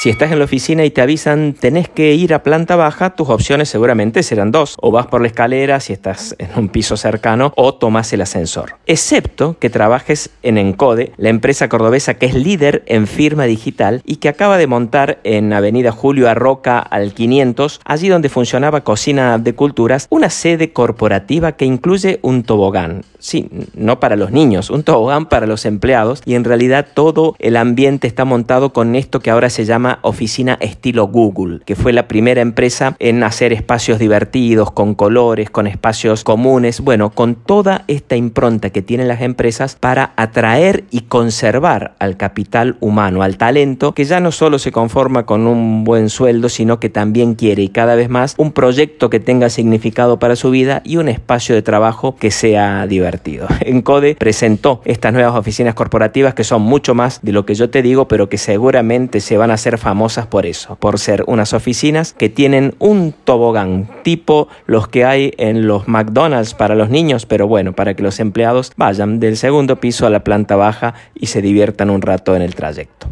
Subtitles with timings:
[0.00, 3.28] Si estás en la oficina y te avisan tenés que ir a planta baja, tus
[3.28, 4.76] opciones seguramente serán dos.
[4.80, 8.76] O vas por la escalera si estás en un piso cercano o tomas el ascensor.
[8.86, 14.16] Excepto que trabajes en Encode, la empresa cordobesa que es líder en firma digital y
[14.16, 19.54] que acaba de montar en Avenida Julio Arroca al 500, allí donde funcionaba Cocina de
[19.54, 23.04] Culturas, una sede corporativa que incluye un tobogán.
[23.18, 27.58] Sí, no para los niños, un tobogán para los empleados y en realidad todo el
[27.58, 32.08] ambiente está montado con esto que ahora se llama oficina estilo Google, que fue la
[32.08, 38.16] primera empresa en hacer espacios divertidos, con colores, con espacios comunes, bueno, con toda esta
[38.16, 44.04] impronta que tienen las empresas para atraer y conservar al capital humano, al talento, que
[44.04, 47.94] ya no solo se conforma con un buen sueldo, sino que también quiere y cada
[47.94, 52.16] vez más un proyecto que tenga significado para su vida y un espacio de trabajo
[52.16, 53.46] que sea divertido.
[53.60, 57.82] Encode presentó estas nuevas oficinas corporativas que son mucho más de lo que yo te
[57.82, 62.12] digo, pero que seguramente se van a hacer famosas por eso, por ser unas oficinas
[62.12, 67.46] que tienen un tobogán tipo los que hay en los McDonald's para los niños, pero
[67.46, 71.42] bueno, para que los empleados vayan del segundo piso a la planta baja y se
[71.42, 73.08] diviertan un rato en el trayecto.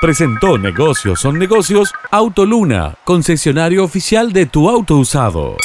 [0.00, 5.56] Presentó Negocios son negocios Autoluna, concesionario oficial de tu auto usado.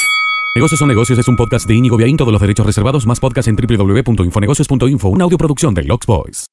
[0.54, 3.48] Negocios son negocios es un podcast de Inigo Viaín, todos los derechos reservados, más podcast
[3.48, 6.51] en www.infonegocios.info, una audioproducción de Lux Boys.